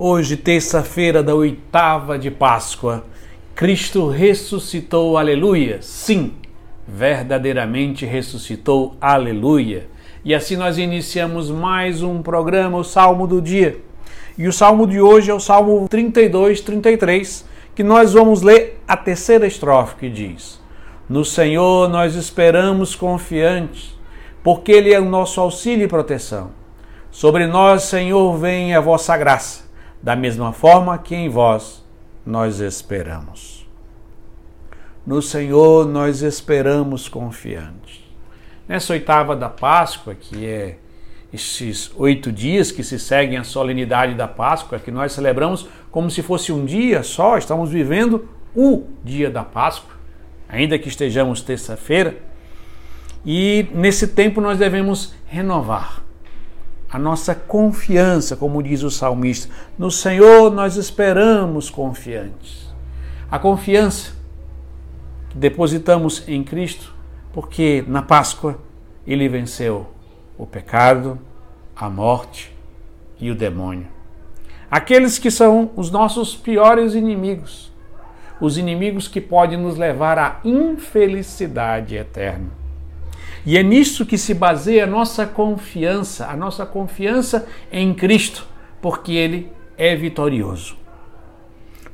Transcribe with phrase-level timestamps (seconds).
[0.00, 3.02] Hoje, terça-feira da oitava de Páscoa,
[3.52, 5.82] Cristo ressuscitou, aleluia.
[5.82, 6.34] Sim,
[6.86, 9.88] verdadeiramente ressuscitou, aleluia.
[10.24, 13.76] E assim nós iniciamos mais um programa, o Salmo do Dia.
[14.38, 17.44] E o salmo de hoje é o Salmo 32, 33,
[17.74, 20.60] que nós vamos ler a terceira estrofe que diz:
[21.08, 23.98] No Senhor nós esperamos confiantes,
[24.44, 26.52] porque Ele é o nosso auxílio e proteção.
[27.10, 29.67] Sobre nós, Senhor, vem a vossa graça,
[30.02, 31.84] da mesma forma que em vós
[32.24, 33.66] nós esperamos.
[35.06, 38.04] No Senhor nós esperamos confiantes.
[38.68, 40.76] Nessa oitava da Páscoa, que é
[41.32, 46.22] esses oito dias que se seguem a solenidade da Páscoa, que nós celebramos como se
[46.22, 49.94] fosse um dia só, estamos vivendo o dia da Páscoa,
[50.48, 52.16] ainda que estejamos terça-feira.
[53.24, 56.07] E nesse tempo nós devemos renovar
[56.90, 59.52] a nossa confiança, como diz o salmista.
[59.78, 62.72] No Senhor nós esperamos confiantes.
[63.30, 64.12] A confiança
[65.28, 66.94] que depositamos em Cristo,
[67.32, 68.58] porque na Páscoa
[69.06, 69.86] ele venceu
[70.38, 71.18] o pecado,
[71.76, 72.54] a morte
[73.20, 73.86] e o demônio.
[74.70, 77.72] Aqueles que são os nossos piores inimigos,
[78.40, 82.57] os inimigos que podem nos levar à infelicidade eterna.
[83.44, 88.46] E é nisso que se baseia a nossa confiança, a nossa confiança em Cristo,
[88.80, 90.76] porque Ele é vitorioso.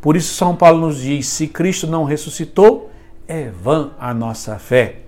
[0.00, 2.90] Por isso, São Paulo nos diz: se Cristo não ressuscitou,
[3.26, 5.00] é vã a nossa fé.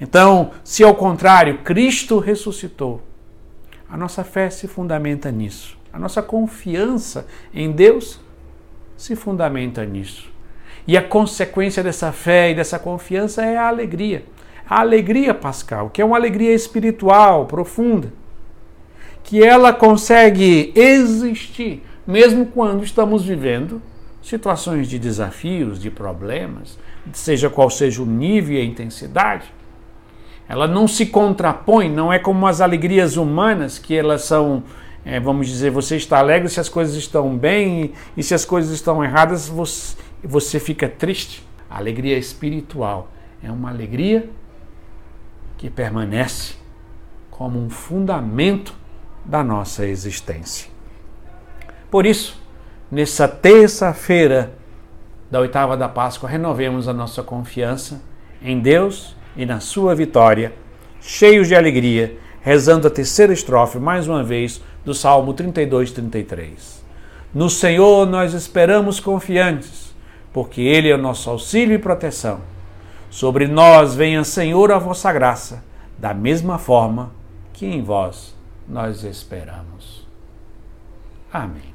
[0.00, 3.02] Então, se ao contrário, Cristo ressuscitou,
[3.88, 5.76] a nossa fé se fundamenta nisso.
[5.92, 8.20] A nossa confiança em Deus
[8.96, 10.28] se fundamenta nisso.
[10.86, 14.24] E a consequência dessa fé e dessa confiança é a alegria
[14.68, 18.12] a alegria pascal, que é uma alegria espiritual profunda,
[19.22, 23.80] que ela consegue existir mesmo quando estamos vivendo
[24.22, 26.78] situações de desafios, de problemas,
[27.12, 29.52] seja qual seja o nível e a intensidade.
[30.48, 34.62] Ela não se contrapõe, não é como as alegrias humanas, que elas são,
[35.04, 38.72] é, vamos dizer, você está alegre se as coisas estão bem e se as coisas
[38.72, 41.42] estão erradas, você, você fica triste.
[41.68, 43.10] A alegria espiritual
[43.42, 44.28] é uma alegria
[45.56, 46.54] que permanece
[47.30, 48.74] como um fundamento
[49.24, 50.70] da nossa existência.
[51.90, 52.40] Por isso,
[52.90, 54.52] nessa terça-feira
[55.30, 58.02] da oitava da Páscoa, renovemos a nossa confiança
[58.42, 60.52] em Deus e na sua vitória,
[61.00, 66.84] cheios de alegria, rezando a terceira estrofe mais uma vez do Salmo 32, 33.
[67.32, 69.94] No Senhor nós esperamos confiantes,
[70.32, 72.53] porque Ele é o nosso auxílio e proteção
[73.14, 75.62] Sobre nós venha, Senhor, a vossa graça,
[75.96, 77.12] da mesma forma
[77.52, 78.34] que em vós
[78.66, 80.04] nós esperamos.
[81.32, 81.72] Amém.